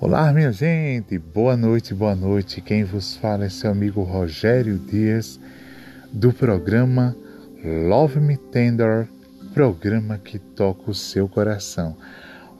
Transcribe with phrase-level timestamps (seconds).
[0.00, 2.60] Olá, minha gente, boa noite, boa noite.
[2.60, 5.40] Quem vos fala é seu amigo Rogério Dias,
[6.12, 7.16] do programa
[7.64, 9.08] Love Me Tender,
[9.52, 11.96] programa que toca o seu coração.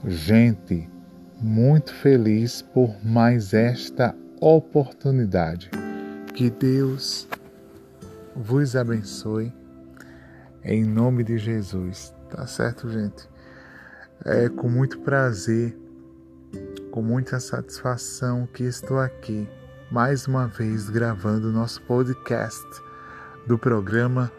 [0.05, 0.91] Gente,
[1.41, 5.71] muito feliz por mais esta oportunidade.
[6.35, 7.29] Que Deus
[8.35, 9.53] vos abençoe
[10.65, 13.29] em nome de Jesus, tá certo, gente?
[14.25, 15.87] É com muito prazer
[16.99, 19.49] com muita satisfação que estou aqui
[19.89, 22.67] mais uma vez gravando nosso podcast
[23.47, 24.33] do programa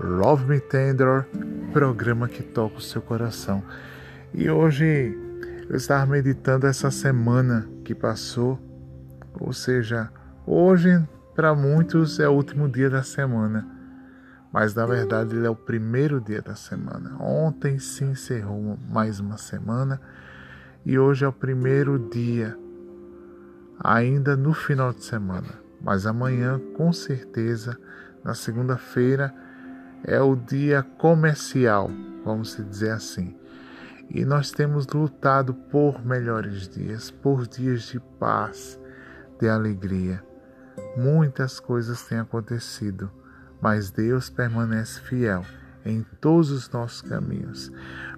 [0.00, 1.24] Love Me Tender,
[1.72, 3.62] programa que toca o seu coração.
[4.34, 5.16] E hoje
[5.68, 8.58] eu estava meditando essa semana que passou,
[9.38, 10.10] ou seja,
[10.44, 11.00] hoje
[11.36, 13.64] para muitos é o último dia da semana,
[14.52, 17.16] mas na verdade ele é o primeiro dia da semana.
[17.22, 20.00] Ontem se encerrou mais uma semana
[20.84, 22.56] e hoje é o primeiro dia,
[23.78, 25.60] ainda no final de semana.
[25.80, 27.78] Mas amanhã, com certeza,
[28.22, 29.34] na segunda-feira,
[30.04, 31.90] é o dia comercial,
[32.24, 33.34] vamos dizer assim.
[34.10, 38.78] E nós temos lutado por melhores dias, por dias de paz,
[39.38, 40.22] de alegria.
[40.96, 43.10] Muitas coisas têm acontecido,
[43.60, 45.44] mas Deus permanece fiel
[45.84, 47.70] em todos os nossos caminhos.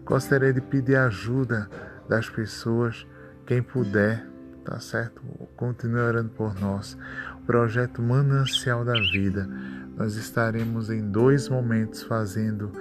[0.04, 1.68] Gostaria de pedir ajuda
[2.08, 3.06] das pessoas,
[3.46, 4.26] quem puder,
[4.64, 5.22] tá certo?
[5.56, 6.96] Continue orando por nós.
[7.42, 9.48] O projeto Manancial da Vida,
[9.96, 12.72] nós estaremos em dois momentos fazendo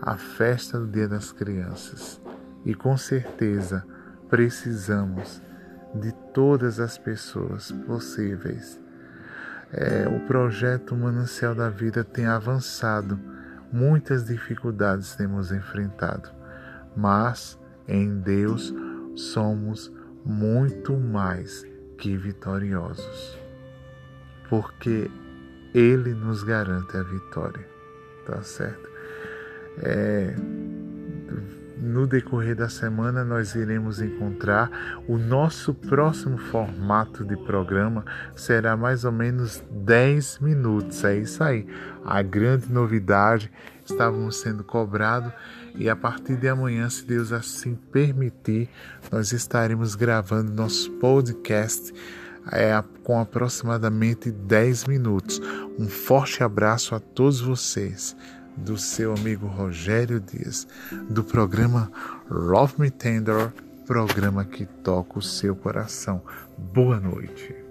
[0.00, 2.20] a festa do Dia das Crianças.
[2.64, 3.84] E com certeza
[4.28, 5.42] precisamos
[5.94, 8.80] de todas as pessoas possíveis.
[9.72, 13.18] É, o projeto Manancial da Vida tem avançado,
[13.72, 16.30] muitas dificuldades temos enfrentado,
[16.96, 17.59] mas
[17.90, 18.72] em Deus
[19.16, 19.92] somos
[20.24, 21.66] muito mais
[21.98, 23.36] que vitoriosos,
[24.48, 25.10] porque
[25.74, 27.66] Ele nos garante a vitória,
[28.24, 28.88] tá certo?
[29.82, 30.34] É,
[31.80, 34.70] no decorrer da semana nós iremos encontrar
[35.08, 38.04] o nosso próximo formato de programa
[38.34, 41.02] será mais ou menos 10 minutos.
[41.04, 41.66] É isso aí.
[42.04, 43.50] A grande novidade
[43.84, 45.32] estávamos sendo cobrado
[45.74, 48.68] e a partir de amanhã, se Deus assim permitir,
[49.10, 51.92] nós estaremos gravando nosso podcast
[52.52, 55.40] é, com aproximadamente 10 minutos.
[55.78, 58.16] Um forte abraço a todos vocês,
[58.56, 60.66] do seu amigo Rogério Dias,
[61.08, 61.90] do programa
[62.30, 63.52] Love Me Tender,
[63.86, 66.22] programa que toca o seu coração.
[66.56, 67.69] Boa noite.